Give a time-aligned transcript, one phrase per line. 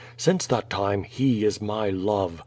[0.17, 2.39] Since that time He is my love.